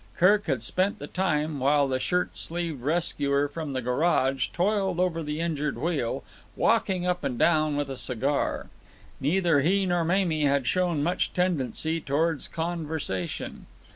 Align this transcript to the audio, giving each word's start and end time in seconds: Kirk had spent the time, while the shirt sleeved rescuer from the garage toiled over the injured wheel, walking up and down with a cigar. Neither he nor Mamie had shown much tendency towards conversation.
Kirk 0.17 0.47
had 0.47 0.63
spent 0.63 0.97
the 0.97 1.05
time, 1.05 1.59
while 1.59 1.87
the 1.87 1.99
shirt 1.99 2.35
sleeved 2.35 2.81
rescuer 2.81 3.47
from 3.47 3.73
the 3.73 3.83
garage 3.83 4.47
toiled 4.47 4.99
over 4.99 5.21
the 5.21 5.39
injured 5.39 5.77
wheel, 5.77 6.23
walking 6.55 7.05
up 7.05 7.23
and 7.23 7.37
down 7.37 7.75
with 7.75 7.87
a 7.87 7.97
cigar. 7.97 8.65
Neither 9.19 9.61
he 9.61 9.85
nor 9.85 10.03
Mamie 10.03 10.45
had 10.45 10.65
shown 10.65 11.03
much 11.03 11.33
tendency 11.33 12.01
towards 12.01 12.47
conversation. 12.47 13.67